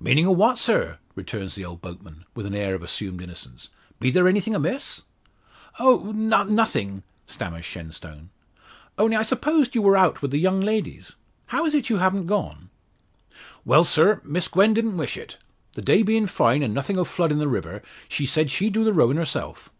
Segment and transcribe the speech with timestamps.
[0.00, 3.70] "Meanin' o' what, sir?" returns the old boatman, with an air of assumed innocence.
[4.00, 5.02] "Be there anythin' amiss?"
[5.78, 8.30] "Oh, nothing," stammers Shenstone.
[8.98, 11.14] "Only I supposed you were out with the young ladies.
[11.54, 12.68] How is it you haven't gone?"
[13.64, 15.38] "Well, sir, Miss Gwen didn't wish it.
[15.74, 18.82] The day bein' fine, an' nothing o' flood in the river, she sayed she'd do
[18.82, 19.70] the rowin' herself."